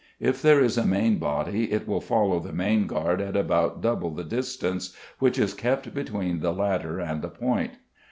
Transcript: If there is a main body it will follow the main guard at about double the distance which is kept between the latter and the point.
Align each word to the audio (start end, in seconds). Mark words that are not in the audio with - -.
If 0.19 0.41
there 0.41 0.59
is 0.63 0.79
a 0.79 0.85
main 0.87 1.19
body 1.19 1.71
it 1.71 1.87
will 1.87 2.01
follow 2.01 2.39
the 2.39 2.51
main 2.51 2.87
guard 2.87 3.21
at 3.21 3.37
about 3.37 3.81
double 3.81 4.09
the 4.09 4.23
distance 4.23 4.97
which 5.19 5.37
is 5.37 5.53
kept 5.53 5.93
between 5.93 6.39
the 6.39 6.51
latter 6.51 6.99
and 6.99 7.21
the 7.21 7.29
point. 7.29 7.73